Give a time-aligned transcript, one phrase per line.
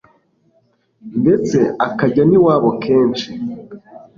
[1.21, 1.57] ndetse
[1.87, 3.29] akajya n'iwabo kenshi,